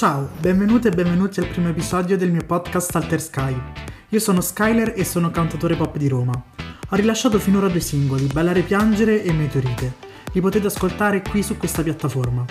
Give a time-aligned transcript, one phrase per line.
[0.00, 3.54] Ciao, benvenute e benvenuti al primo episodio del mio podcast Alter Sky.
[4.08, 6.32] Io sono Skyler e sono cantatore pop di Roma.
[6.88, 9.96] Ho rilasciato finora due singoli, Ballare Piangere e Meteorite.
[10.32, 12.46] Li potete ascoltare qui su questa piattaforma.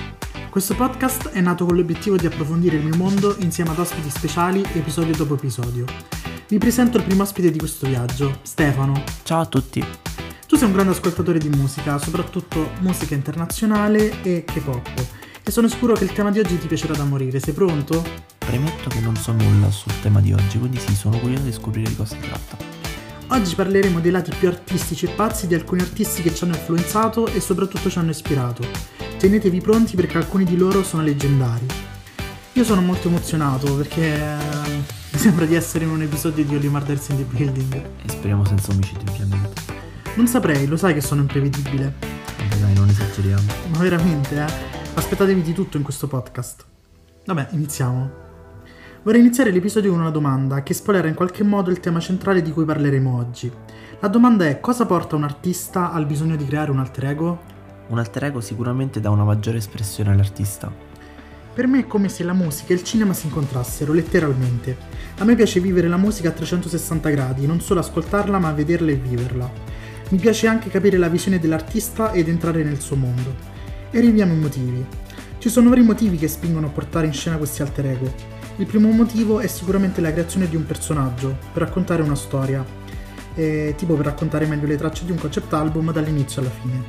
[0.52, 4.64] Questo podcast è nato con l'obiettivo di approfondire il mio mondo insieme ad ospiti speciali
[4.74, 5.86] episodio dopo episodio.
[6.48, 9.02] Vi presento il primo ospite di questo viaggio, Stefano.
[9.24, 9.84] Ciao a tutti.
[10.46, 15.18] Tu sei un grande ascoltatore di musica, soprattutto musica internazionale e K-pop
[15.50, 17.40] e sono sicuro che il tema di oggi ti piacerà da morire.
[17.40, 18.06] Sei pronto?
[18.38, 21.90] Premetto che non so nulla sul tema di oggi, quindi sì, sono curioso di scoprire
[21.90, 22.58] di cosa si tratta.
[23.30, 27.26] Oggi parleremo dei lati più artistici e pazzi di alcuni artisti che ci hanno influenzato
[27.26, 28.64] e soprattutto ci hanno ispirato.
[29.18, 31.66] Tenetevi pronti perché alcuni di loro sono leggendari.
[32.54, 34.38] Io sono molto emozionato perché eh,
[35.10, 37.74] mi sembra di essere in un episodio di Only Murders in the Building.
[37.74, 39.62] E speriamo senza omicidi, ovviamente.
[40.14, 41.96] Non saprei, lo sai che sono imprevedibile.
[42.60, 43.52] Dai, non esageriamo.
[43.70, 44.69] Ma veramente, eh?
[44.96, 46.66] Aspettatevi di tutto in questo podcast.
[47.26, 48.28] Vabbè, iniziamo.
[49.04, 52.52] Vorrei iniziare l'episodio con una domanda che spoilerà in qualche modo il tema centrale di
[52.52, 53.52] cui parleremo oggi.
[54.00, 57.42] La domanda è cosa porta un artista al bisogno di creare un alter ego?
[57.88, 60.72] Un alter ego sicuramente dà una maggiore espressione all'artista.
[61.54, 64.78] Per me è come se la musica e il cinema si incontrassero, letteralmente.
[65.20, 68.96] A me piace vivere la musica a 360 gradi, non solo ascoltarla ma vederla e
[68.96, 69.52] viverla.
[70.10, 73.49] Mi piace anche capire la visione dell'artista ed entrare nel suo mondo.
[73.92, 74.86] E arriviamo ai motivi.
[75.40, 78.14] Ci sono vari motivi che spingono a portare in scena questi alter ego.
[78.58, 82.64] Il primo motivo è sicuramente la creazione di un personaggio, per raccontare una storia,
[83.34, 86.84] e, tipo per raccontare meglio le tracce di un concept album dall'inizio alla fine.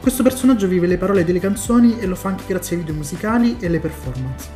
[0.00, 3.56] Questo personaggio vive le parole delle canzoni e lo fa anche grazie ai video musicali
[3.60, 4.48] e alle performance.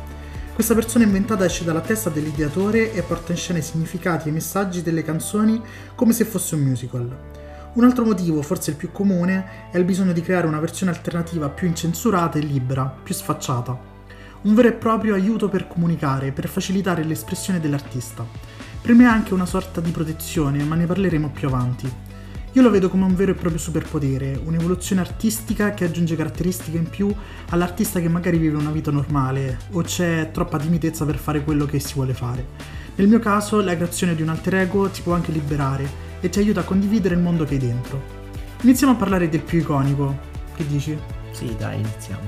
[0.53, 4.33] Questa persona inventata esce dalla testa dell'ideatore e porta in scena i significati e i
[4.33, 5.61] messaggi delle canzoni
[5.95, 7.30] come se fosse un musical.
[7.73, 11.47] Un altro motivo, forse il più comune, è il bisogno di creare una versione alternativa
[11.47, 13.79] più incensurata e libera, più sfacciata.
[14.41, 18.25] Un vero e proprio aiuto per comunicare, per facilitare l'espressione dell'artista.
[18.81, 21.89] Per me è anche una sorta di protezione, ma ne parleremo più avanti.
[22.51, 26.89] Io lo vedo come un vero e proprio superpotere, un'evoluzione artistica che aggiunge caratteristiche in
[26.89, 27.09] più
[27.51, 31.79] all'artista che magari vive una vita normale o c'è troppa timidezza per fare quello che
[31.79, 32.45] si vuole fare.
[32.95, 36.39] Nel mio caso la creazione di un alter ego ti può anche liberare e ti
[36.39, 38.19] aiuta a condividere il mondo che hai dentro.
[38.61, 40.15] Iniziamo a parlare del più iconico.
[40.55, 40.97] Che dici?
[41.31, 42.21] Sì, dai, iniziamo.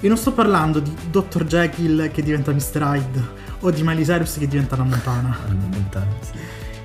[0.00, 1.44] E non sto parlando di Dr.
[1.44, 2.80] Jekyll che diventa Mr.
[2.82, 3.28] Hyde
[3.60, 5.36] o di Miley Cyrus che diventa una montana.
[5.48, 6.32] Una montana, sì.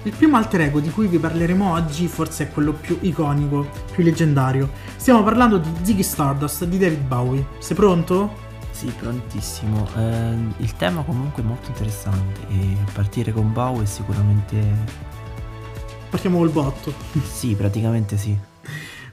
[0.03, 4.01] Il primo alter ego di cui vi parleremo oggi forse è quello più iconico, più
[4.03, 4.71] leggendario.
[4.95, 7.45] Stiamo parlando di Ziggy Stardust di David Bowie.
[7.59, 8.47] Sei pronto?
[8.71, 9.85] Sì, prontissimo.
[9.97, 15.17] Eh, il tema comunque è molto interessante e partire con Bowie è sicuramente
[16.09, 16.93] Partiamo col botto.
[17.23, 18.35] Sì, praticamente sì.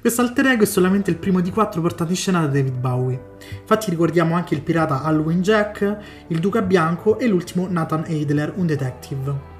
[0.00, 3.20] Questo alter ego è solamente il primo di quattro portati in scena da David Bowie.
[3.60, 5.98] Infatti ricordiamo anche il pirata Halloween Jack,
[6.28, 9.54] il duca bianco e l'ultimo Nathan Adler, un detective.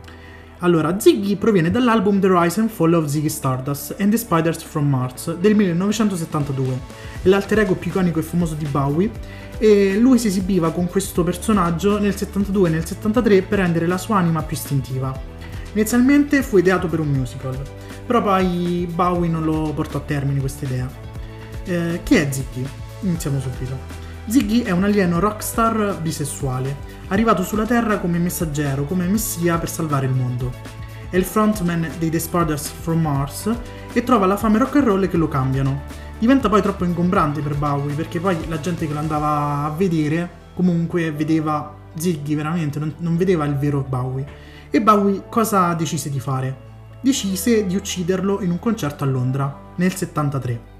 [0.60, 4.88] Allora, Ziggy proviene dall'album The Rise and Fall of Ziggy Stardust and the Spiders from
[4.88, 6.80] Mars del 1972.
[7.22, 9.10] È l'alter ego più iconico e famoso di Bowie
[9.58, 13.98] e lui si esibiva con questo personaggio nel 72 e nel 73 per rendere la
[13.98, 15.35] sua anima più istintiva.
[15.76, 17.54] Inizialmente fu ideato per un musical,
[18.06, 20.88] però poi Bowie non lo portò a termine questa idea.
[21.66, 22.66] Eh, chi è Ziggy?
[23.00, 23.76] Iniziamo subito.
[24.26, 26.74] Ziggy è un alieno rockstar bisessuale,
[27.08, 30.50] arrivato sulla Terra come messaggero, come messia per salvare il mondo.
[31.10, 33.54] È il frontman dei The Spiders from Mars
[33.92, 35.82] e trova la fame rock and roll che lo cambiano.
[36.18, 40.26] Diventa poi troppo ingombrante per Bowie perché poi la gente che lo andava a vedere
[40.54, 46.20] comunque vedeva Ziggy veramente, non, non vedeva il vero Bowie e Bowie cosa decise di
[46.20, 46.64] fare?
[47.00, 50.74] Decise di ucciderlo in un concerto a Londra, nel 73.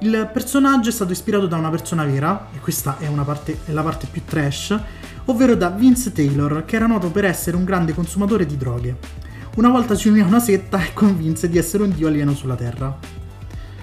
[0.00, 3.82] Il personaggio è stato ispirato da una persona vera, e questa è, parte, è la
[3.82, 4.76] parte più trash,
[5.26, 8.96] ovvero da Vince Taylor, che era noto per essere un grande consumatore di droghe.
[9.56, 12.56] Una volta si unì a una setta e convinse di essere un dio alieno sulla
[12.56, 12.98] Terra.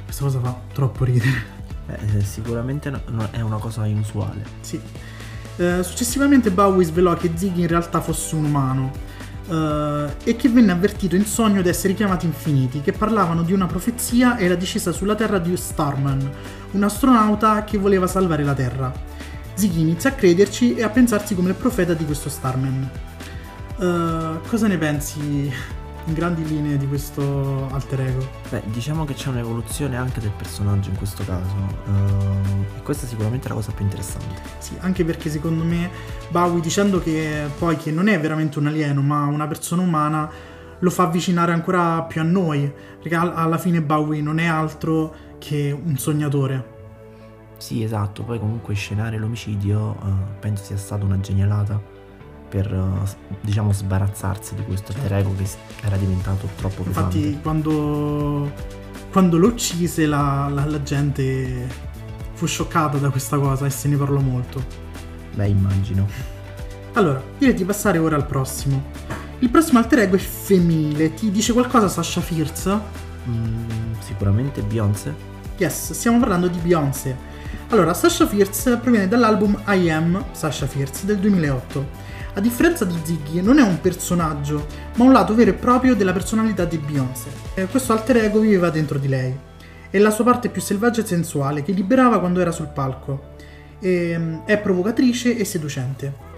[0.04, 1.60] Questa cosa fa troppo ridere.
[1.88, 2.92] Beh, sicuramente
[3.32, 4.44] è una cosa inusuale.
[4.60, 4.78] Sì.
[5.56, 9.11] Eh, successivamente Bowie svelò che Ziggy in realtà fosse un umano
[9.52, 13.66] eh, e che venne avvertito in sogno di essere chiamati infiniti, che parlavano di una
[13.66, 16.32] profezia e la discesa sulla Terra di Starman,
[16.72, 18.94] un astronauta che voleva salvare la Terra.
[19.54, 22.90] Ziggy inizia a crederci e a pensarsi come il profeta di questo Starman.
[23.78, 25.52] Uh, cosa ne pensi
[26.06, 28.28] in grandi linee di questo alter ego?
[28.50, 31.54] Beh, diciamo che c'è un'evoluzione anche del personaggio in questo caso.
[31.86, 34.42] Uh, e questa è sicuramente la cosa più interessante.
[34.58, 35.90] Sì, anche perché secondo me
[36.30, 40.30] Bowie dicendo che poi che non è veramente un alieno, ma una persona umana,
[40.80, 42.72] lo fa avvicinare ancora più a noi.
[43.02, 46.80] Perché alla fine Bowie non è altro che un sognatore.
[47.58, 51.91] Sì, esatto, poi comunque scenare l'omicidio uh, penso sia stata una genialata
[52.52, 53.04] per, uh,
[53.40, 55.48] diciamo, sbarazzarsi di questo alter ego che
[55.84, 57.18] era diventato troppo pesante.
[57.18, 58.52] Infatti quando,
[59.10, 61.68] quando lo uccise la, la, la gente
[62.34, 64.62] fu scioccata da questa cosa e se ne parlò molto.
[65.34, 66.06] Beh, immagino.
[66.94, 68.84] Allora, direi di passare ora al prossimo.
[69.40, 71.14] Il prossimo alter ego è femminile.
[71.14, 72.78] Ti dice qualcosa Sasha Fierce?
[73.30, 75.16] Mm, sicuramente Beyoncé.
[75.58, 77.16] Yes, stiamo parlando di Beyoncé.
[77.70, 82.11] Allora, Sasha Fierce proviene dall'album I Am Sasha Fierce del 2008.
[82.34, 86.14] A differenza di Ziggy, non è un personaggio, ma un lato vero e proprio della
[86.14, 87.30] personalità di Beyoncé.
[87.54, 89.36] E questo alter ego viveva dentro di lei.
[89.90, 93.34] È la sua parte più selvaggia e sensuale che liberava quando era sul palco.
[93.80, 96.30] E, ehm, è provocatrice e seducente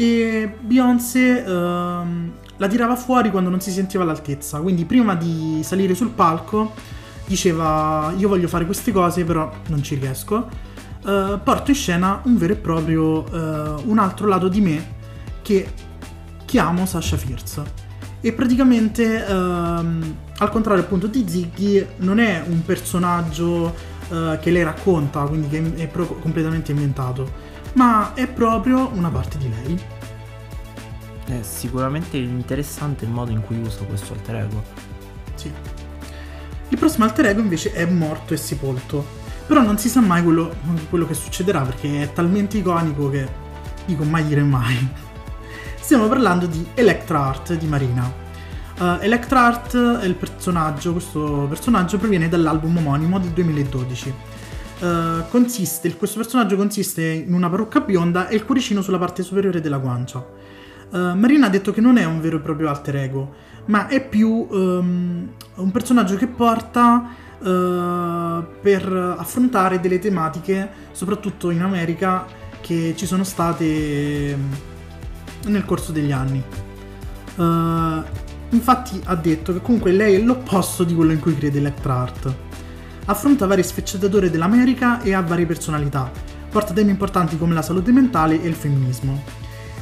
[0.00, 5.96] e Beyoncé ehm, la tirava fuori quando non si sentiva all'altezza, quindi prima di salire
[5.96, 6.72] sul palco
[7.26, 10.48] diceva io voglio fare queste cose però non ci riesco,
[11.04, 14.96] eh, porto in scena un vero e proprio, eh, un altro lato di me
[15.48, 15.72] che
[16.44, 17.86] chiamo Sasha Fierce.
[18.20, 23.74] E praticamente, ehm, al contrario appunto di Ziggy, non è un personaggio
[24.10, 29.38] eh, che lei racconta, quindi che è pro- completamente inventato ma è proprio una parte
[29.38, 29.80] di lei.
[31.26, 34.62] È sicuramente interessante il modo in cui usa questo alter ego.
[35.34, 35.52] Sì.
[36.70, 39.16] Il prossimo alter ego invece è morto e sepolto.
[39.46, 40.54] Però non si sa mai quello,
[40.90, 43.26] quello che succederà perché è talmente iconico che
[43.86, 45.06] dico mai dire mai.
[45.88, 48.12] Stiamo parlando di Electra Art di Marina.
[48.78, 54.14] Uh, Electra Art è il personaggio, questo personaggio proviene dall'album omonimo del 2012
[54.80, 59.60] Uh, consiste, questo personaggio consiste in una parrucca bionda e il cuoricino sulla parte superiore
[59.62, 60.18] della guancia.
[60.90, 64.06] Uh, Marina ha detto che non è un vero e proprio alter ego, ma è
[64.06, 67.08] più um, un personaggio che porta
[67.38, 72.26] per affrontare delle tematiche, soprattutto in America,
[72.60, 74.76] che ci sono state
[75.46, 76.42] nel corso degli anni.
[78.50, 82.34] infatti ha detto che comunque lei è l'opposto di quello in cui crede Electra Art
[83.08, 86.10] affronta varie sfaccettature dell'America e ha varie personalità.
[86.50, 89.22] Porta temi importanti come la salute mentale e il femminismo.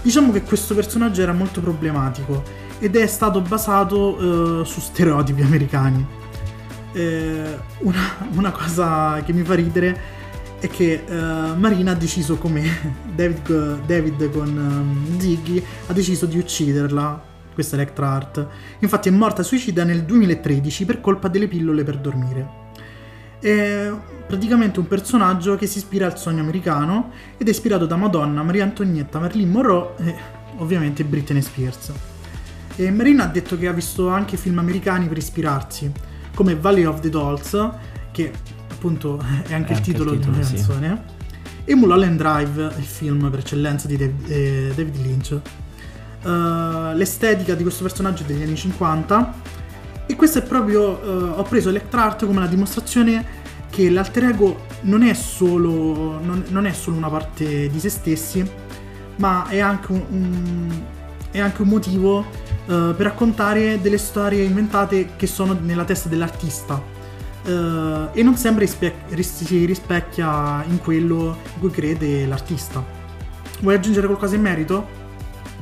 [0.02, 2.42] Diciamo che questo personaggio era molto problematico
[2.78, 6.06] ed è stato basato eh, su stereotipi americani.
[6.92, 8.00] Eh, una,
[8.34, 9.98] una, cosa che mi fa ridere
[10.58, 12.64] è che eh, Marina ha deciso come
[13.14, 18.46] David, David con um, Ziggy ha deciso di ucciderla questa Electra Art.
[18.80, 22.64] Infatti è morta suicida nel 2013 per colpa delle pillole per dormire.
[23.40, 23.90] È
[24.26, 28.64] praticamente un personaggio che si ispira al sogno americano ed è ispirato da Madonna, Maria
[28.64, 30.14] Antonietta, Marilyn Monroe e
[30.56, 31.92] ovviamente Britney Spears.
[32.76, 35.90] E Marina ha detto che ha visto anche film americani per ispirarsi,
[36.34, 37.70] come Valley of the Dolls,
[38.10, 38.32] che
[38.86, 41.52] appunto è anche è il titolo, di una canzone, sì.
[41.64, 45.40] e Mulholland Drive, il film per eccellenza di David, eh, David Lynch.
[46.22, 49.34] Uh, l'estetica di questo personaggio è degli anni 50
[50.06, 54.64] e questo è proprio, uh, ho preso Electra Art come la dimostrazione che l'alter ego
[54.82, 58.44] non è solo, non, non è solo una parte di se stessi,
[59.16, 60.82] ma è anche un, un,
[61.30, 62.24] è anche un motivo uh,
[62.64, 66.95] per raccontare delle storie inventate che sono nella testa dell'artista.
[67.46, 72.82] Uh, e non sempre rispe- si rispecchia in quello in cui crede l'artista.
[73.60, 75.04] Vuoi aggiungere qualcosa in merito?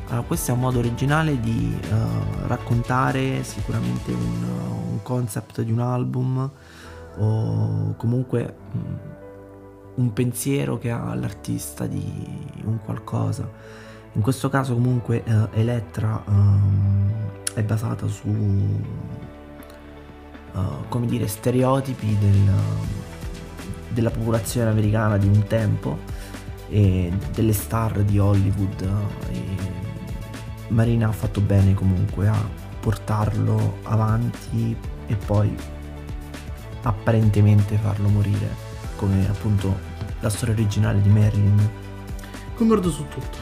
[0.08, 4.44] Allora, questo è un modo originale di uh, raccontare sicuramente un,
[4.92, 6.50] un, concept di un album
[7.18, 8.98] o comunque um,
[9.96, 12.02] un pensiero che ha l'artista di
[12.64, 13.48] un qualcosa.
[14.12, 17.10] In questo caso comunque uh, Elettra um,
[17.54, 18.28] è basata su,
[20.54, 22.52] uh, come dire, stereotipi del,
[23.88, 25.98] della popolazione americana di un tempo
[26.68, 28.88] e delle star di Hollywood
[29.30, 29.42] e
[30.68, 32.36] Marina ha fatto bene comunque a
[32.80, 35.54] portarlo avanti e poi
[36.82, 38.48] apparentemente farlo morire,
[38.96, 41.70] come appunto la storia originale di Marilyn.
[42.54, 43.38] Concordo su tutto.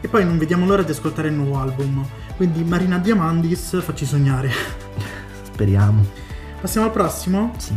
[0.00, 2.04] E poi non vediamo l'ora di ascoltare il nuovo album,
[2.36, 4.79] quindi Marina Diamandis facci sognare.
[5.60, 6.06] Speriamo.
[6.58, 7.52] Passiamo al prossimo?
[7.58, 7.76] Sì.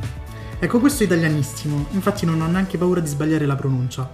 [0.58, 4.10] Ecco, questo è italianissimo, infatti non ho neanche paura di sbagliare la pronuncia.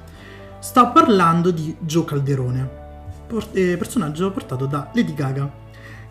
[0.58, 2.70] Sto parlando di Joe Calderone
[3.52, 5.48] eh, personaggio portato da Lady Gaga.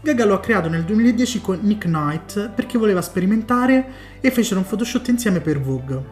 [0.00, 3.86] Gaga lo ha creato nel 2010 con Nick Knight perché voleva sperimentare
[4.20, 6.04] e fecero un photoshoot insieme per Vogue.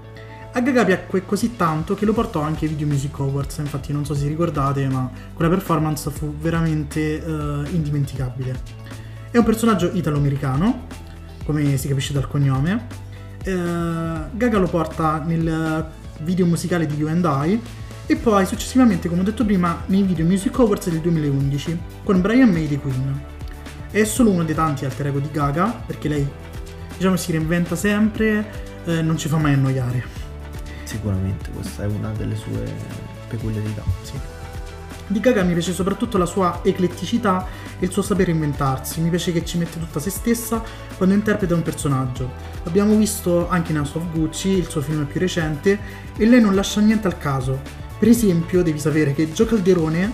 [0.50, 4.04] A Gaga piacque così tanto che lo portò anche ai Video Music Awards, infatti non
[4.04, 8.60] so se ricordate, ma quella performance fu veramente uh, indimenticabile.
[9.30, 11.04] È un personaggio italo-americano,
[11.46, 13.04] come si capisce dal cognome.
[13.44, 15.88] Uh, Gaga lo porta nel
[16.20, 17.60] video musicale di You and I,
[18.08, 22.50] e poi successivamente, come ho detto prima, nei video Music Awards del 2011 con Brian
[22.50, 23.20] May di Queen.
[23.90, 26.28] È solo uno dei tanti alter ego di Gaga, perché lei
[26.96, 28.44] diciamo si reinventa sempre,
[28.84, 30.04] eh, non ci fa mai annoiare.
[30.84, 32.72] Sicuramente, questa è una delle sue
[33.28, 33.82] peculiarità.
[34.02, 34.12] Sì.
[35.08, 37.46] Di Gaga mi piace soprattutto la sua ecletticità
[37.78, 40.62] e il suo sapere inventarsi, mi piace che ci mette tutta se stessa
[40.96, 42.30] quando interpreta un personaggio.
[42.62, 45.78] L'abbiamo visto anche in House of Gucci, il suo film più recente,
[46.16, 47.60] e lei non lascia niente al caso.
[47.98, 50.12] Per esempio, devi sapere che Gio Calderone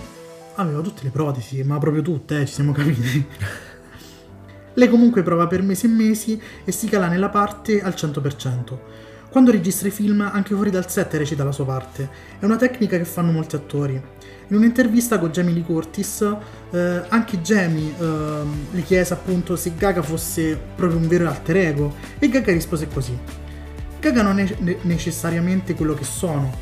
[0.55, 3.25] aveva tutte le protesi, ma proprio tutte, eh, ci siamo capiti.
[4.75, 8.77] lei comunque prova per mesi e mesi e si cala nella parte al 100%.
[9.33, 12.07] Quando registra i film, anche fuori dal set recita la sua parte.
[12.37, 13.93] È una tecnica che fanno molti attori.
[13.95, 16.35] In un'intervista con Jamie Lee Curtis,
[16.69, 21.95] eh, anche Jamie eh, le chiese appunto se Gaga fosse proprio un vero alter ego
[22.19, 23.17] e Gaga rispose così.
[23.99, 26.55] Gaga non è necessariamente quello che sono,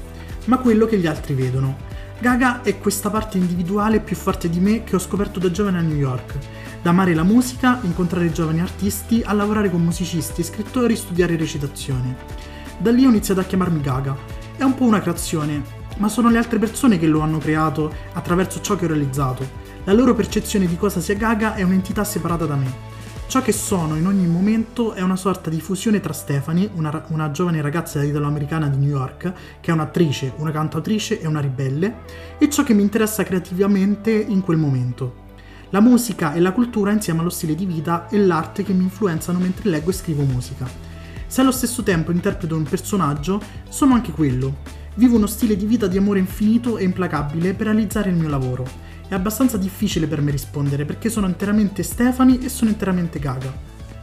[0.45, 1.77] ma quello che gli altri vedono.
[2.19, 5.81] Gaga è questa parte individuale più forte di me che ho scoperto da giovane a
[5.81, 6.37] New York.
[6.81, 12.50] Da amare la musica, incontrare giovani artisti, a lavorare con musicisti scrittori, studiare recitazione.
[12.81, 14.17] Da lì ho iniziato a chiamarmi Gaga.
[14.57, 15.61] È un po' una creazione,
[15.97, 19.47] ma sono le altre persone che lo hanno creato attraverso ciò che ho realizzato.
[19.83, 22.89] La loro percezione di cosa sia Gaga è un'entità separata da me.
[23.27, 27.29] Ciò che sono in ogni momento è una sorta di fusione tra Stephanie, una, una
[27.29, 31.97] giovane ragazza italo-americana di New York, che è un'attrice, una cantautrice e una ribelle,
[32.39, 35.29] e ciò che mi interessa creativamente in quel momento.
[35.69, 39.38] La musica e la cultura insieme allo stile di vita e l'arte che mi influenzano
[39.38, 40.90] mentre leggo e scrivo musica.
[41.31, 44.57] Se allo stesso tempo interpreto un personaggio, sono anche quello.
[44.95, 48.67] Vivo uno stile di vita di amore infinito e implacabile per realizzare il mio lavoro.
[49.07, 53.50] È abbastanza difficile per me rispondere perché sono interamente Stefani e sono interamente Gaga.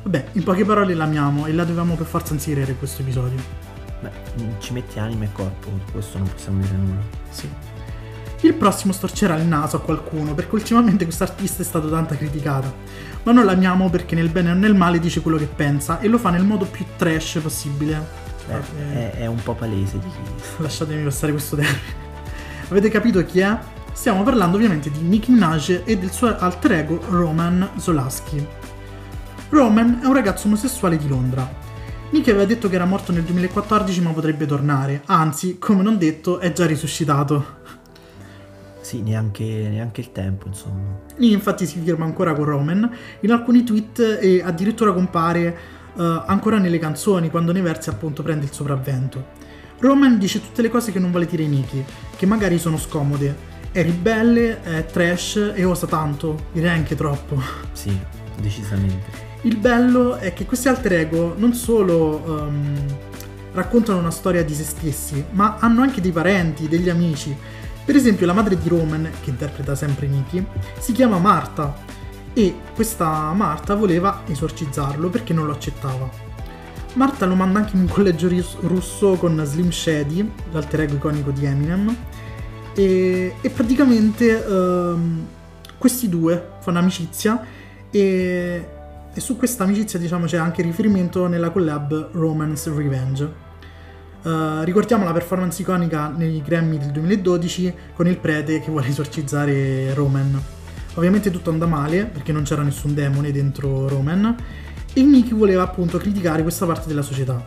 [0.04, 3.38] Vabbè, in poche parole l'amiamo e la dovevamo per forza inserire in questo episodio.
[4.00, 4.10] Beh,
[4.60, 7.02] ci metti anima e corpo, questo non possiamo dire nulla.
[7.28, 7.46] Sì.
[8.40, 12.72] Il prossimo storcerà il naso a qualcuno perché ultimamente quest'artista è stato tanto criticata.
[13.28, 16.16] Ma noi l'amiamo perché nel bene o nel male dice quello che pensa e lo
[16.16, 18.02] fa nel modo più trash possibile.
[18.48, 20.44] Eh, è, è, un po' palese di chi.
[20.62, 21.78] Lasciatemi passare questo termine.
[22.70, 23.58] Avete capito chi è?
[23.92, 28.46] Stiamo parlando ovviamente di Nicki Minaj e del suo alter ego Roman Zolaski.
[29.50, 31.46] Roman è un ragazzo omosessuale di Londra.
[32.08, 36.38] Nicki aveva detto che era morto nel 2014 ma potrebbe tornare, anzi, come non detto,
[36.38, 37.56] è già risuscitato.
[38.88, 40.98] Sì, neanche, neanche il tempo, insomma.
[41.18, 42.90] Nicki infatti si firma ancora con Roman,
[43.20, 45.54] in alcuni tweet e addirittura compare
[45.92, 49.26] uh, ancora nelle canzoni, quando nei versi appunto prende il sopravvento.
[49.80, 51.84] Roman dice tutte le cose che non vuole dire Nikki,
[52.16, 53.36] che magari sono scomode.
[53.70, 57.38] È ribelle, è trash e osa tanto, direi anche troppo.
[57.72, 57.94] Sì,
[58.40, 59.10] decisamente.
[59.42, 62.74] Il bello è che questi alter ego non solo um,
[63.52, 67.36] raccontano una storia di se stessi, ma hanno anche dei parenti, degli amici.
[67.88, 70.44] Per esempio la madre di Roman, che interpreta sempre Nikki,
[70.78, 71.74] si chiama Marta
[72.34, 76.06] e questa Marta voleva esorcizzarlo perché non lo accettava.
[76.96, 78.28] Marta lo manda anche in un collegio
[78.60, 81.96] russo con Slim Shady, l'alter ego iconico di Eminem,
[82.74, 85.26] e, e praticamente um,
[85.78, 87.42] questi due fanno amicizia
[87.90, 88.68] e,
[89.14, 93.47] e, su questa amicizia diciamo c'è anche riferimento nella collab Romance Revenge.
[94.28, 99.94] Uh, ricordiamo la performance iconica nei Grammy del 2012 con il prete che vuole esorcizzare
[99.94, 100.38] Roman.
[100.96, 104.36] Ovviamente tutto andava male perché non c'era nessun demone dentro Roman
[104.92, 107.42] e Nicky voleva appunto criticare questa parte della società.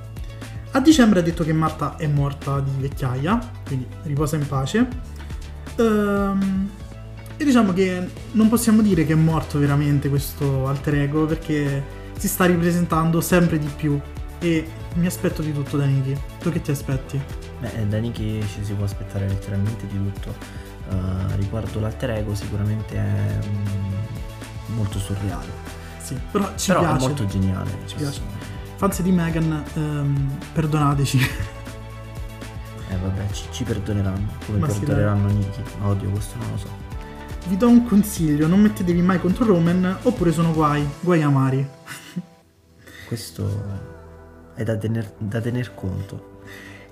[0.71, 4.87] A dicembre ha detto che Marta è morta di vecchiaia, quindi riposa in pace.
[5.75, 6.69] Ehm,
[7.37, 11.83] e diciamo che non possiamo dire che è morto veramente questo alter ego perché
[12.17, 13.99] si sta ripresentando sempre di più
[14.41, 16.19] e mi aspetto di tutto da Nicky.
[16.39, 17.21] Tu che ti aspetti?
[17.59, 20.35] Beh, da Nicky ci si può aspettare letteralmente di tutto
[20.89, 25.69] uh, riguardo l'alter ego sicuramente è um, molto surreale.
[26.01, 26.97] Sì, però ci però piace.
[26.97, 27.71] è molto geniale.
[27.85, 28.21] Ci piace.
[28.75, 31.19] Fans di Megan, um, perdonateci.
[32.89, 34.27] Eh vabbè, ci, ci perdoneranno.
[34.45, 35.61] Come Ma perdoneranno sì, Nicky.
[35.83, 36.67] Odio, questo non lo so.
[37.47, 41.67] Vi do un consiglio, non mettetevi mai contro Roman oppure sono guai, guai amari.
[43.07, 43.99] questo
[44.55, 46.39] è da tener, da tener conto.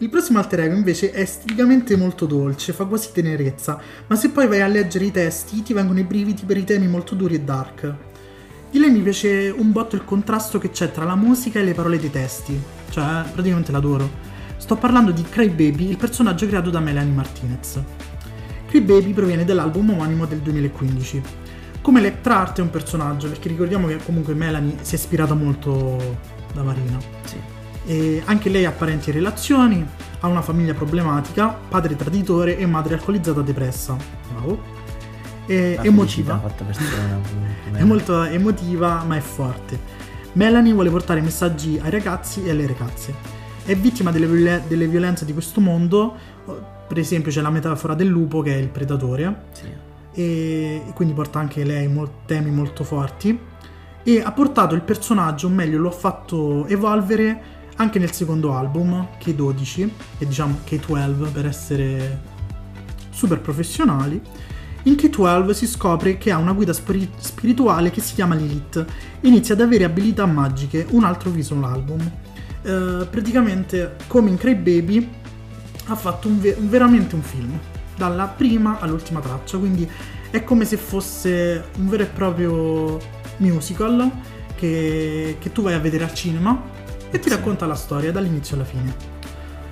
[0.02, 4.48] Il prossimo alter ego invece è esteticamente molto dolce, fa quasi tenerezza, ma se poi
[4.48, 7.42] vai a leggere i testi ti vengono i brividi per i temi molto duri e
[7.42, 7.94] dark.
[8.72, 11.74] Di lei mi piace un botto il contrasto che c'è tra la musica e le
[11.74, 12.58] parole dei testi,
[12.92, 14.10] cioè praticamente l'adoro.
[14.56, 17.82] Sto parlando di Cry Baby, il personaggio creato da Melanie Martinez.
[18.68, 21.22] Cry Baby proviene dall'album omonimo del 2015.
[21.82, 26.38] Come Electra Art è un personaggio, perché ricordiamo che comunque Melanie si è ispirata molto
[26.54, 26.98] da Marina.
[27.26, 27.38] Sì.
[27.86, 29.86] E anche lei ha parenti e relazioni,
[30.20, 33.96] ha una famiglia problematica, padre traditore e madre alcolizzata depressa.
[34.42, 34.60] Wow.
[35.48, 36.36] La emotiva.
[36.36, 37.20] persona.
[37.74, 39.80] È molto emotiva, ma è forte.
[40.34, 43.14] Melanie vuole portare messaggi ai ragazzi e alle ragazze.
[43.66, 46.16] È vittima delle, viol- delle violenze di questo mondo.
[46.88, 49.68] Per esempio, c'è la metafora del lupo che è il predatore, Sì.
[50.14, 53.40] e quindi porta anche lei mol- temi molto forti.
[54.04, 59.08] E ha portato il personaggio, o meglio, lo ha fatto evolvere anche nel secondo album,
[59.20, 62.22] K12, e diciamo K12 per essere
[63.10, 64.22] super professionali.
[64.84, 68.86] In K12 si scopre che ha una guida spiri- spirituale che si chiama Lilith
[69.20, 72.00] e inizia ad avere abilità magiche, un altro visual album.
[72.62, 75.10] Eh, praticamente, come in Cry Baby,
[75.88, 77.58] ha fatto un ve- veramente un film,
[77.96, 79.90] dalla prima all'ultima traccia, quindi
[80.32, 83.00] è come se fosse un vero e proprio
[83.48, 84.12] musical
[84.56, 86.62] che, che tu vai a vedere al cinema
[87.10, 88.96] e ti racconta la storia dall'inizio alla fine.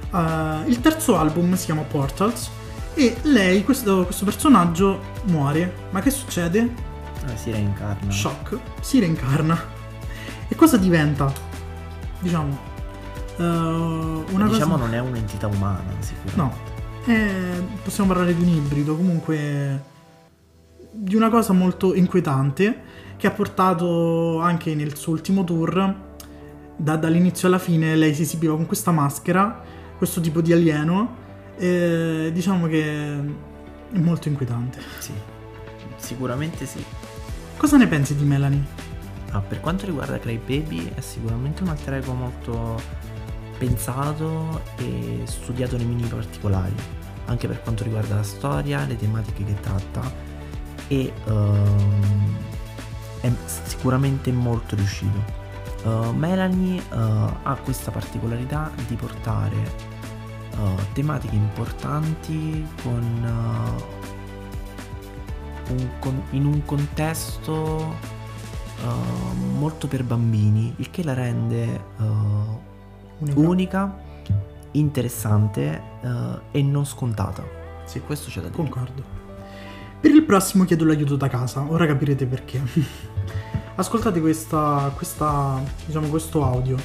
[0.10, 2.50] Uh, il terzo album si chiama Portals
[2.94, 5.88] e lei, questo, questo personaggio, muore.
[5.92, 6.74] Ma che succede?
[7.28, 8.10] Eh, si reincarna.
[8.12, 9.76] Shock, si reincarna.
[10.48, 11.32] E cosa diventa?
[12.20, 12.58] Diciamo,
[13.38, 14.86] uh, una diciamo cosa...
[14.86, 16.36] non è un'entità umana, sicuramente.
[16.36, 16.54] No,
[17.06, 19.96] eh, possiamo parlare di un ibrido, comunque
[20.92, 22.87] di una cosa molto inquietante
[23.18, 25.96] che ha portato anche nel suo ultimo tour,
[26.76, 29.62] da- dall'inizio alla fine, lei si esibiva con questa maschera,
[29.98, 31.26] questo tipo di alieno,
[31.58, 32.84] e diciamo che
[33.92, 34.80] è molto inquietante.
[35.00, 35.12] Sì.
[35.96, 36.84] Sicuramente sì.
[37.58, 38.64] Cosa ne pensi di Melanie?
[39.32, 42.80] Ah, per quanto riguarda Cry Baby è sicuramente un alter ego molto
[43.58, 46.76] pensato e studiato nei minimi particolari,
[47.26, 50.02] anche per quanto riguarda la storia, le tematiche che tratta
[50.88, 52.36] e ehm,
[53.22, 55.46] è sicuramente molto riuscito.
[55.84, 56.96] Uh, Melanie uh,
[57.44, 59.56] ha questa particolarità di portare
[60.58, 63.04] uh, tematiche importanti con,
[65.70, 68.16] un con- in un contesto
[69.58, 71.84] molto per bambini, il che la rende
[73.18, 73.40] Unica?
[73.40, 73.98] unica,
[74.74, 75.82] interessante
[76.52, 77.44] e non scontata.
[77.86, 78.62] Sì, Questo c'è da dire.
[78.62, 79.17] Concordo.
[80.00, 82.62] Per il prossimo chiedo l'aiuto da casa, ora capirete perché.
[83.76, 86.78] Ascoltate questa, questa, diciamo, questo audio.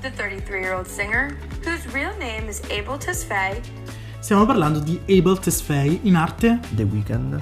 [0.00, 3.60] The 33 year old singer, whose real name is Abel Tesfaye,
[4.22, 7.40] Stiamo parlando di Abel Tesfaye, in arte The Weeknd.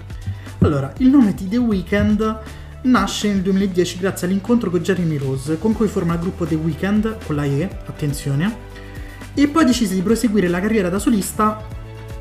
[0.61, 2.39] Allora, il nome di The Weeknd
[2.85, 7.19] nasce nel 2010 grazie all'incontro con Jeremy Rose, con cui forma il gruppo The Weeknd,
[7.27, 8.57] con la E, attenzione,
[9.35, 11.63] e poi decise di proseguire la carriera da solista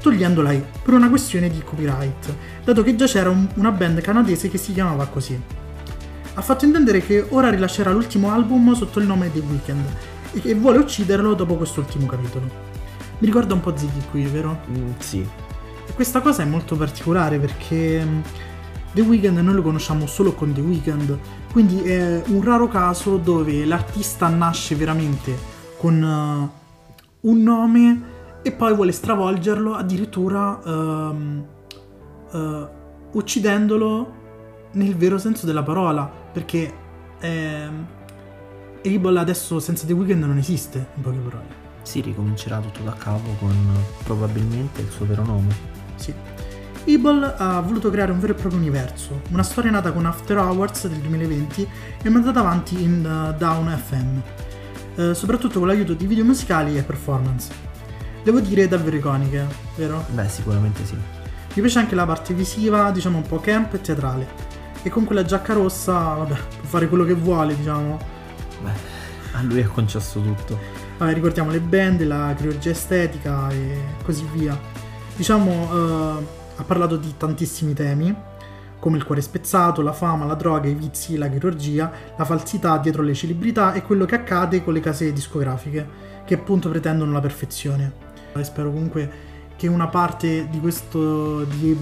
[0.01, 2.33] togliendo la E, per una questione di copyright,
[2.63, 5.39] dato che già c'era un- una band canadese che si chiamava così.
[6.35, 9.85] Ha fatto intendere che ora rilascerà l'ultimo album sotto il nome The Weeknd
[10.33, 12.45] e che vuole ucciderlo dopo quest'ultimo capitolo.
[13.19, 14.59] Mi ricorda un po' Ziggy qui, vero?
[14.69, 15.19] Mm, sì,
[15.87, 18.21] E questa cosa è molto particolare perché mh,
[18.93, 21.17] The Weeknd noi lo conosciamo solo con The Weeknd,
[21.51, 25.35] quindi è un raro caso dove l'artista nasce veramente
[25.77, 26.57] con eh,
[27.21, 28.01] un nome
[28.41, 31.45] e poi vuole stravolgerlo addirittura ehm,
[32.31, 32.67] eh,
[33.11, 34.17] uccidendolo
[34.71, 36.73] nel vero senso della parola, perché
[37.19, 37.87] ehm,
[38.85, 41.67] Abel adesso senza The Weeknd non esiste, in poche parole.
[41.81, 43.55] si ricomincerà tutto da capo con
[44.03, 45.53] probabilmente il suo vero nome.
[45.95, 46.13] Sì.
[46.87, 50.87] Abel ha voluto creare un vero e proprio universo, una storia nata con After Hours
[50.87, 51.67] del 2020
[52.01, 54.17] e mandata avanti in uh, Down FM,
[54.95, 57.68] eh, soprattutto con l'aiuto di video musicali e performance.
[58.23, 60.05] Devo dire davvero iconiche, vero?
[60.09, 60.95] Beh, sicuramente sì.
[60.95, 64.27] Mi piace anche la parte visiva, diciamo un po' camp e teatrale.
[64.83, 67.97] E con quella giacca rossa, vabbè, può fare quello che vuole, diciamo.
[68.61, 68.71] Beh,
[69.33, 70.57] a lui è concesso tutto.
[70.97, 74.57] Vabbè, ricordiamo le band, la chirurgia estetica e così via.
[75.15, 76.25] Diciamo, eh,
[76.57, 78.13] ha parlato di tantissimi temi,
[78.79, 83.01] come il cuore spezzato, la fama, la droga, i vizi, la chirurgia, la falsità dietro
[83.01, 85.87] le celebrità e quello che accade con le case discografiche,
[86.25, 88.07] che appunto pretendono la perfezione.
[88.33, 91.77] E spero comunque che una parte di questo di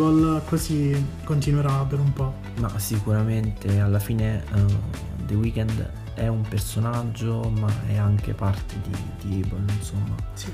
[0.45, 2.33] così continuerà per un po'.
[2.59, 4.65] Ma sicuramente alla fine eh,
[5.27, 10.15] The Weeknd è un personaggio, ma è anche parte di, di insomma.
[10.33, 10.51] Sì.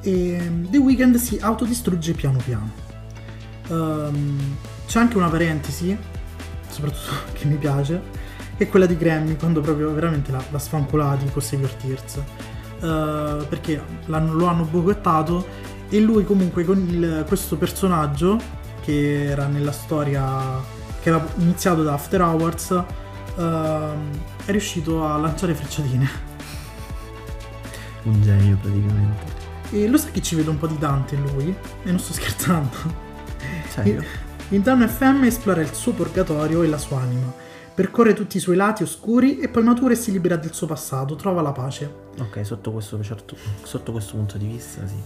[0.00, 2.70] E The Weeknd si autodistrugge piano piano.
[3.68, 5.96] Ehm, c'è anche una parentesi,
[6.68, 8.00] soprattutto che mi piace,
[8.56, 12.22] che è quella di Grammy, quando proprio veramente la, la sfancolati con Save Your Tears.
[12.80, 15.46] Eh, perché l'hanno- lo hanno boicottato
[15.88, 18.38] e lui comunque con il- questo personaggio,
[18.82, 20.60] che era nella storia,
[21.00, 22.70] che era iniziato da After Hours,
[23.36, 24.10] ehm,
[24.44, 26.08] è riuscito a lanciare frecciatine.
[28.04, 29.36] Un genio praticamente.
[29.70, 31.54] E lo sai che ci vedo un po' di Dante in lui?
[31.84, 32.76] E non sto scherzando.
[33.68, 34.02] Serio?
[34.50, 37.30] In Down FM esplora il suo purgatorio e la sua anima.
[37.78, 41.14] Percorre tutti i suoi lati oscuri e poi matura e si libera del suo passato,
[41.14, 41.88] trova la pace.
[42.18, 44.96] Ok, sotto questo, certo- sotto questo punto di vista, sì.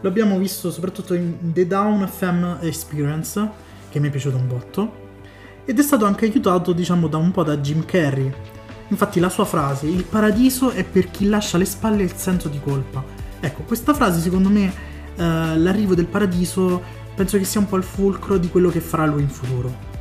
[0.00, 3.50] Lo abbiamo visto soprattutto in The Down FM Experience,
[3.90, 4.92] che mi è piaciuto un botto,
[5.66, 8.32] ed è stato anche aiutato, diciamo, da un po' da Jim Carrey.
[8.88, 12.60] Infatti la sua frase, il paradiso è per chi lascia alle spalle il senso di
[12.60, 13.04] colpa.
[13.40, 14.72] Ecco, questa frase secondo me,
[15.16, 16.82] eh, l'arrivo del paradiso,
[17.14, 19.91] penso che sia un po' il fulcro di quello che farà lui in futuro.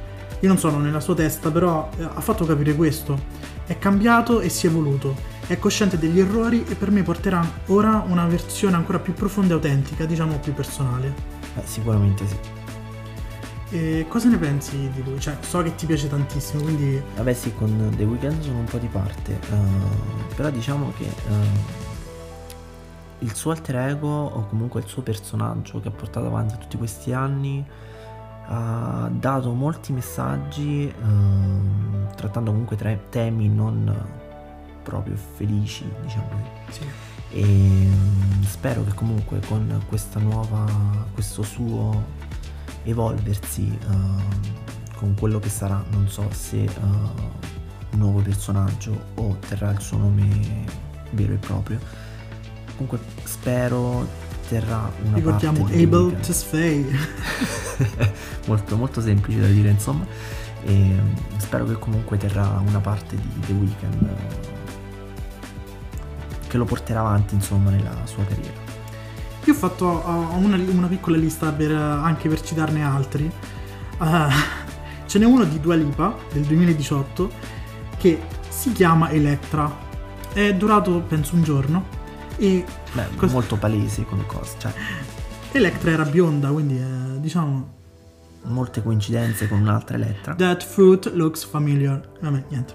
[0.42, 3.20] Io non sono nella sua testa, però eh, ha fatto capire questo.
[3.66, 5.16] È cambiato e si è evoluto.
[5.46, 9.56] È cosciente degli errori e per me porterà ora una versione ancora più profonda e
[9.56, 11.14] autentica, diciamo più personale.
[11.54, 12.38] Beh, sicuramente sì.
[13.74, 15.20] E cosa ne pensi di lui?
[15.20, 18.80] Cioè, so che ti piace tantissimo, quindi Vabbè sì, con The Weeknd sono un po'
[18.80, 21.80] di parte, eh, però diciamo che eh,
[23.20, 27.14] il suo alter ego o comunque il suo personaggio che ha portato avanti tutti questi
[27.14, 27.66] anni
[28.48, 34.20] ha dato molti messaggi ehm, trattando comunque tre temi non
[34.84, 36.80] proprio felici, diciamo così.
[36.80, 37.10] sì.
[37.34, 40.66] E mm, spero che comunque con questa nuova,
[41.14, 42.04] questo suo
[42.84, 46.70] evolversi eh, con quello che sarà, non so se eh,
[47.92, 50.66] un nuovo personaggio o terrà il suo nome
[51.12, 51.80] vero e proprio.
[52.76, 54.08] Comunque spero
[54.52, 56.86] terrà una ricordiamo parte di The Able to Sway.
[58.48, 60.06] molto molto semplice da dire insomma
[60.64, 64.50] e mm, spero che comunque terrà una parte di The Weeknd eh,
[66.50, 68.60] che lo porterà avanti insomma nella sua carriera
[69.46, 73.32] Io ho fatto uh, una, una piccola lista per, uh, anche per citarne altri.
[74.00, 74.30] Uh,
[75.06, 77.32] ce n'è uno di Dua Lipa del 2018
[77.98, 79.90] che si chiama Electra.
[80.34, 82.00] È durato penso un giorno
[82.42, 84.74] e Beh, Cos- molto palese come cosa cioè
[85.52, 87.80] Electra era bionda, quindi eh, diciamo
[88.44, 92.02] molte coincidenze con un'altra Elettra That fruit looks familiar.
[92.20, 92.74] Vabbè, niente.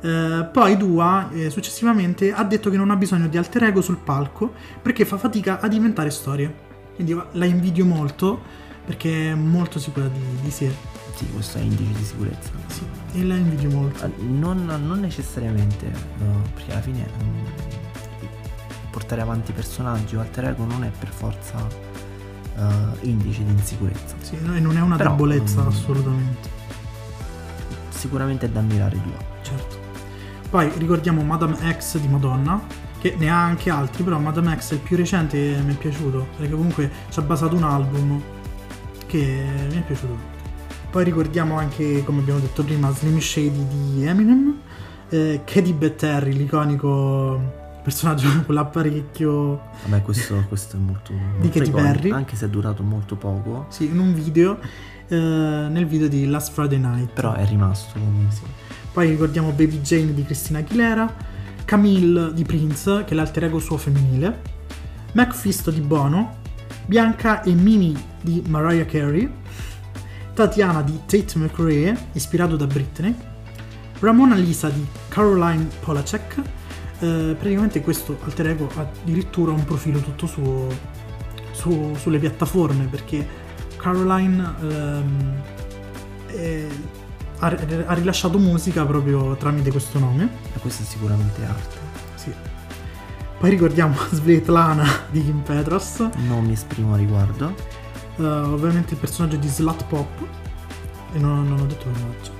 [0.00, 3.96] Eh, poi Dua eh, successivamente ha detto che non ha bisogno di alter ego sul
[3.96, 6.66] palco perché fa fatica a diventare storie.
[6.94, 8.40] Quindi la invidio molto
[8.84, 10.70] perché è molto sicura di, di sé.
[11.14, 14.08] sì questo è indice di sicurezza Sì, e la invidio molto.
[14.18, 17.44] Non, non necessariamente eh, perché alla fine mm,
[18.98, 21.56] portare avanti personaggi o alter ego non è per forza
[22.56, 26.48] eh, indice di insicurezza Sì, no, non è una Però, debolezza mm, assolutamente.
[27.90, 29.76] sicuramente è da ammirare Dua Certo.
[30.50, 32.60] Poi ricordiamo Madame X di Madonna,
[32.98, 35.76] che ne ha anche altri, però Madame X è il più recente e mi è
[35.76, 38.20] piaciuto, perché comunque ci ha basato un album
[39.06, 40.16] che mi è piaciuto.
[40.90, 44.58] Poi ricordiamo anche, come abbiamo detto prima, Slim Shady di Eminem,
[45.10, 52.10] eh, Katy Betterry, l'iconico personaggio con l'apparecchio, Vabbè, questo, questo è molto, molto Katy Perry.
[52.10, 54.58] anche se è durato molto poco, sì, in un video,
[55.08, 57.12] eh, nel video di Last Friday Night.
[57.12, 58.66] però è rimasto comunque.
[58.92, 61.14] Poi ricordiamo Baby Jane di Christina Aguilera,
[61.64, 64.40] Camille di Prince, che è l'alter ego suo femminile,
[65.12, 66.36] Macfisto di Bono,
[66.84, 69.30] Bianca e Mimi di Mariah Carey,
[70.34, 73.14] Tatiana di Tate McRae, ispirato da Britney,
[74.00, 76.42] Ramona Lisa di Caroline Polacek,
[77.00, 80.66] eh, praticamente questo alter ego ha addirittura un profilo tutto suo
[81.52, 83.26] su- sulle piattaforme perché
[83.76, 85.32] Caroline ehm,
[86.26, 86.66] è-
[87.40, 87.46] ha,
[87.86, 90.28] ha rilasciato musica proprio tramite questo nome.
[90.54, 91.76] E questo è sicuramente arte.
[92.16, 92.32] Sì.
[93.38, 97.54] Poi ricordiamo Svetlana di Kim Petras, Non mi esprimo a riguardo.
[98.16, 100.08] eh, ovviamente il personaggio di Slut Pop,
[101.12, 102.32] e non, non ho detto personaggio.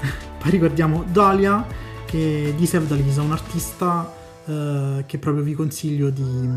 [0.38, 1.66] Poi ricordiamo Dalia
[2.08, 4.10] che di Sevdalisa, un artista
[4.46, 6.48] eh, che proprio vi consiglio di,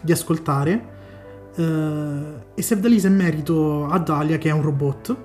[0.00, 0.92] di ascoltare.
[1.54, 1.62] Eh,
[2.56, 5.16] e Sevdalisa in merito a Dalia, che è un robot,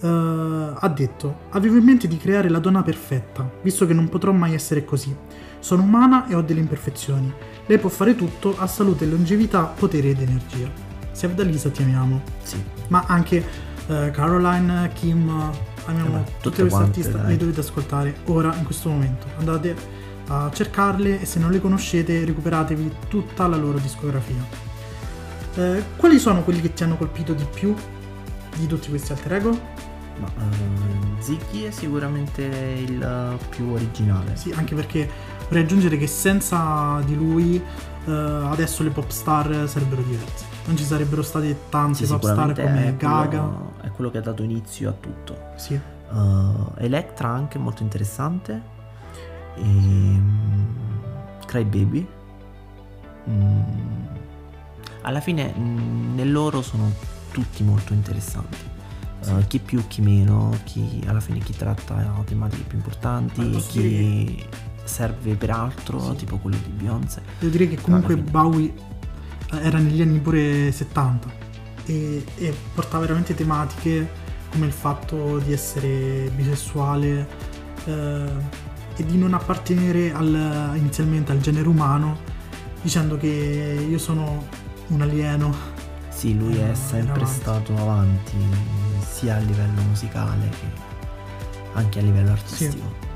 [0.00, 4.32] eh, ha detto: Avevo in mente di creare la donna perfetta, visto che non potrò
[4.32, 5.14] mai essere così.
[5.60, 7.32] Sono umana e ho delle imperfezioni.
[7.66, 10.68] Lei può fare tutto, ha salute, longevità, potere ed energia.
[11.12, 12.22] Sevdalisa ti amiamo.
[12.42, 13.44] Sì, Ma anche
[13.86, 15.30] eh, Caroline, Kim,
[15.90, 17.28] amiamo tutte queste artiste, dai.
[17.28, 19.26] le dovete ascoltare ora, in questo momento.
[19.38, 19.74] Andate
[20.28, 24.44] a cercarle e se non le conoscete recuperatevi tutta la loro discografia.
[25.56, 27.74] Eh, quali sono quelli che ti hanno colpito di più
[28.56, 29.80] di tutti questi alter ego?
[30.20, 34.36] ma eh, Ziggy è sicuramente il più originale.
[34.36, 35.08] Sì, anche perché
[35.44, 40.49] vorrei aggiungere che senza di lui eh, adesso le pop star sarebbero diverse.
[40.70, 43.26] Non ci sarebbero state tante Sì, pop star sicuramente come Gaga.
[43.40, 45.36] quello, è quello che ha dato inizio a tutto.
[45.56, 45.78] Sì.
[46.10, 48.62] Uh, Electra anche molto interessante.
[49.56, 50.64] E mm,
[51.44, 52.06] Cry Baby.
[53.28, 53.60] mm,
[55.02, 56.92] alla fine mm, nel loro sono
[57.32, 58.58] tutti molto interessanti.
[59.26, 64.46] Uh, chi più, chi meno, chi alla fine chi tratta tematiche più importanti, chi
[64.84, 66.14] serve per altro, Sì.
[66.16, 67.22] tipo quello di Beyoncé.
[67.40, 68.16] Devo dire che comunque.
[68.16, 68.89] Bowie eh,
[69.52, 71.28] era negli anni pure 70
[71.86, 74.08] e, e portava veramente tematiche
[74.50, 77.28] come il fatto di essere bisessuale
[77.84, 78.24] eh,
[78.96, 82.18] e di non appartenere al- inizialmente al genere umano
[82.82, 84.46] dicendo che io sono
[84.88, 85.54] un alieno.
[86.08, 87.32] Sì, lui Eh, è sempre avanti.
[87.40, 88.36] stato avanti,
[89.08, 90.88] sia a livello musicale che
[91.74, 93.08] anche a livello artistico.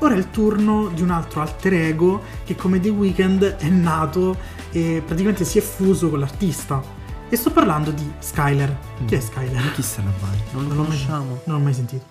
[0.00, 4.36] Ora è il turno di un altro alter ego che come The Weeknd è nato
[4.72, 6.82] e praticamente si è fuso con l'artista.
[7.28, 8.78] E sto parlando di Skyler.
[9.04, 9.72] Chi è Skyler?
[9.72, 10.38] Chi sarà mai?
[10.52, 11.40] Non lo conosciamo.
[11.44, 12.04] Non l'ho mai sentito.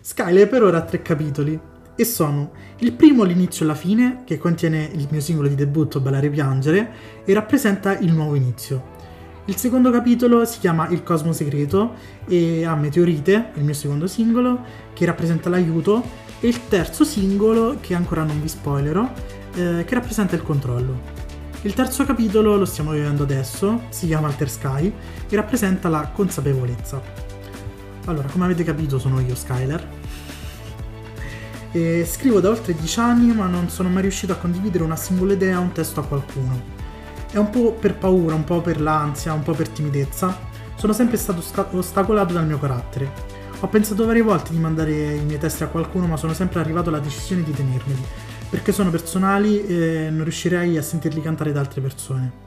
[0.00, 1.58] Skyler per ora ha tre capitoli
[1.96, 5.98] e sono il primo l'inizio e la fine, che contiene il mio singolo di debutto
[5.98, 6.90] Ballare e Piangere
[7.24, 8.94] e rappresenta il nuovo inizio.
[9.46, 11.94] Il secondo capitolo si chiama Il Cosmo Segreto
[12.26, 14.60] e ha Meteorite, il mio secondo singolo,
[14.92, 16.02] che rappresenta l'aiuto,
[16.40, 19.10] e il terzo singolo, che ancora non vi spoilerò,
[19.54, 21.15] eh, che rappresenta il controllo.
[21.66, 24.94] Il terzo capitolo lo stiamo vivendo adesso, si chiama Alter Sky
[25.28, 27.02] e rappresenta la consapevolezza.
[28.04, 29.88] Allora, come avete capito sono io Skyler.
[31.72, 35.32] E scrivo da oltre 10 anni ma non sono mai riuscito a condividere una singola
[35.32, 36.62] idea o un testo a qualcuno.
[37.32, 40.38] È un po' per paura, un po' per l'ansia, un po' per timidezza.
[40.76, 41.42] Sono sempre stato
[41.76, 43.10] ostacolato dal mio carattere.
[43.58, 46.90] Ho pensato varie volte di mandare i miei testi a qualcuno ma sono sempre arrivato
[46.90, 48.04] alla decisione di tenermeli,
[48.48, 52.44] perché sono personali e non riuscirei a sentirli cantare da altre persone.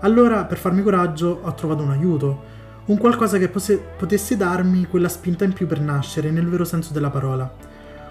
[0.00, 2.54] Allora, per farmi coraggio, ho trovato un aiuto,
[2.86, 6.92] un qualcosa che posse- potesse darmi quella spinta in più per nascere, nel vero senso
[6.92, 7.50] della parola.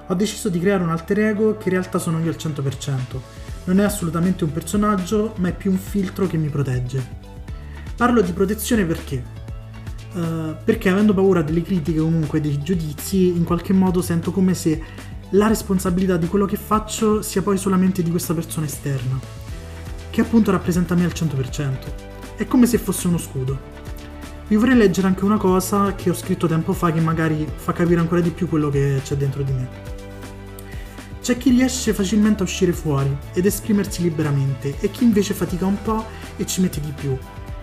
[0.07, 3.19] Ho deciso di creare un alter ego che in realtà sono io al 100%.
[3.65, 7.23] Non è assolutamente un personaggio, ma è più un filtro che mi protegge.
[7.95, 9.23] Parlo di protezione perché?
[10.13, 14.53] Eh, perché avendo paura delle critiche o comunque dei giudizi, in qualche modo sento come
[14.53, 14.81] se
[15.29, 19.19] la responsabilità di quello che faccio sia poi solamente di questa persona esterna,
[20.09, 22.35] che appunto rappresenta me al 100%.
[22.35, 23.73] È come se fosse uno scudo.
[24.47, 27.99] Vi vorrei leggere anche una cosa che ho scritto tempo fa che magari fa capire
[27.99, 29.93] ancora di più quello che c'è dentro di me.
[31.21, 35.81] C'è chi riesce facilmente a uscire fuori ed esprimersi liberamente e chi invece fatica un
[35.81, 36.05] po'
[36.37, 37.17] e ci mette di più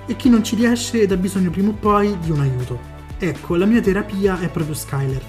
[0.06, 2.80] e chi non ci riesce ed ha bisogno prima o poi di un aiuto.
[3.18, 5.22] Ecco, la mia terapia è proprio Skyler.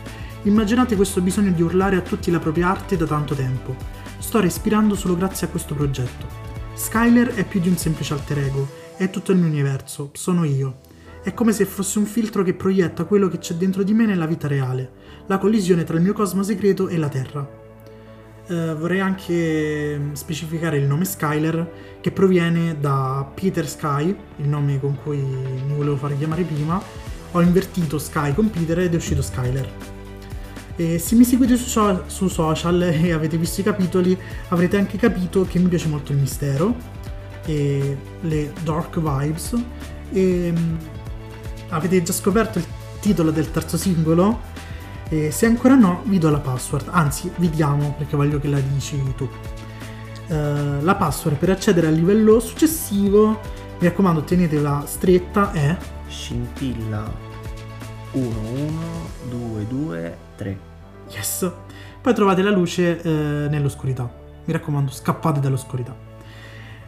[0.45, 3.77] Immaginate questo bisogno di urlare a tutti la propria arte da tanto tempo.
[4.17, 6.27] Sto respirando solo grazie a questo progetto.
[6.73, 10.79] Skyler è più di un semplice alter ego, è tutto il mio universo, sono io.
[11.23, 14.25] È come se fosse un filtro che proietta quello che c'è dentro di me nella
[14.25, 14.91] vita reale,
[15.27, 17.61] la collisione tra il mio cosmo segreto e la Terra.
[18.45, 24.81] Eh, vorrei anche mm, specificare il nome Skyler che proviene da Peter Sky, il nome
[24.81, 26.81] con cui mi volevo fare chiamare prima.
[27.31, 29.92] Ho invertito Sky con Peter ed è uscito Skyler.
[30.75, 34.17] E se mi seguite su, so- su social e avete visto i capitoli,
[34.49, 36.75] avrete anche capito che mi piace molto il mistero
[37.45, 39.61] e le dark vibes.
[40.11, 40.75] E mm,
[41.69, 42.65] avete già scoperto il
[42.99, 44.51] titolo del terzo singolo?
[45.09, 46.87] E se ancora no, vi do la password.
[46.89, 49.29] Anzi, vi diamo perché voglio che la dici tu.
[50.27, 53.39] Eh, la password per accedere al livello successivo,
[53.79, 57.11] mi raccomando, tenetela stretta, è Scintilla
[58.13, 58.71] 1 1
[59.29, 60.57] 2 2 3.
[61.09, 61.51] yes.
[62.01, 63.09] Poi trovate la luce eh,
[63.49, 64.11] nell'oscurità.
[64.45, 66.11] Mi raccomando, scappate dall'oscurità.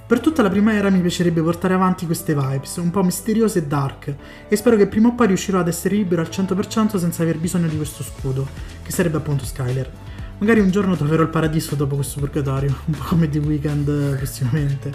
[0.08, 3.64] Per tutta la prima era mi piacerebbe portare avanti queste vibes, un po' misteriose e
[3.64, 4.16] dark,
[4.48, 7.68] e spero che prima o poi riuscirò ad essere libero al 100% senza aver bisogno
[7.68, 8.48] di questo scudo,
[8.84, 9.92] che sarebbe appunto Skyler.
[10.38, 14.16] Magari un giorno troverò il paradiso dopo questo purgatorio, un po' come The Weeknd eh,
[14.18, 14.92] prossimamente.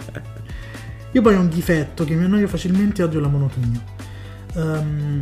[1.11, 3.83] Io poi ho un difetto che mi annoio facilmente e odio la monotonia.
[4.53, 5.21] Ehm,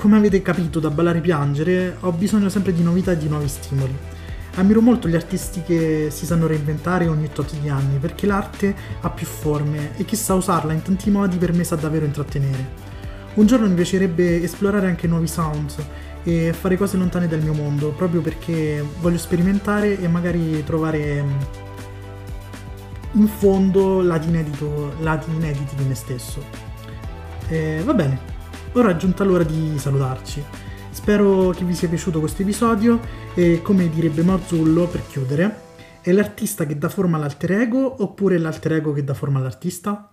[0.00, 3.48] come avete capito da ballare e piangere, ho bisogno sempre di novità e di nuovi
[3.48, 3.94] stimoli.
[4.54, 9.10] Ammiro molto gli artisti che si sanno reinventare ogni tot di anni, perché l'arte ha
[9.10, 12.88] più forme e chi sa usarla in tanti modi per me sa davvero intrattenere.
[13.34, 15.76] Un giorno mi piacerebbe esplorare anche nuovi sounds
[16.22, 21.24] e fare cose lontane dal mio mondo, proprio perché voglio sperimentare e magari trovare
[23.12, 26.42] in fondo lati, inediti di me stesso.
[27.48, 28.29] E va bene,
[28.72, 30.44] ora è giunta l'ora di salutarci.
[30.90, 33.00] Spero che vi sia piaciuto questo episodio
[33.34, 35.68] e come direbbe Marzullo per chiudere,
[36.00, 40.12] è l'artista che dà forma all'alter ego oppure l'alter ego che dà forma all'artista?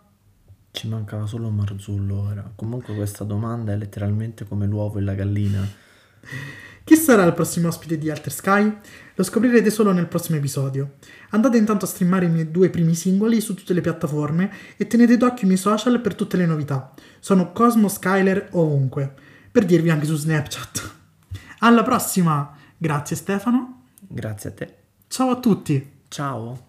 [0.71, 2.51] Ci mancava solo Marzullo ora.
[2.55, 5.65] Comunque questa domanda è letteralmente come l'uovo e la gallina.
[6.87, 8.77] Chi sarà il prossimo ospite di Alter Sky?
[9.15, 10.93] Lo scoprirete solo nel prossimo episodio.
[11.31, 15.17] Andate intanto a streamare i miei due primi singoli su tutte le piattaforme e tenete
[15.17, 16.93] d'occhio i miei social per tutte le novità.
[17.19, 19.13] Sono Cosmo Skyler ovunque,
[19.51, 20.95] per dirvi anche su Snapchat.
[21.59, 22.55] Alla prossima!
[22.77, 23.87] Grazie Stefano.
[23.99, 24.75] Grazie a te.
[25.09, 25.91] Ciao a tutti.
[26.07, 26.66] Ciao.